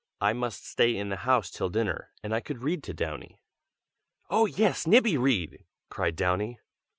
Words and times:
"I 0.19 0.33
must 0.33 0.65
stay 0.67 0.97
in 0.97 1.09
the 1.09 1.15
house 1.17 1.51
till 1.51 1.69
dinner, 1.69 2.09
and 2.23 2.33
I 2.33 2.39
could 2.39 2.63
read 2.63 2.81
to 2.85 2.93
Downy." 2.95 3.39
"Oh! 4.31 4.47
yes, 4.47 4.87
Nibby, 4.87 5.15
read!" 5.15 5.63
cried 5.91 6.15
Downy. 6.15 6.57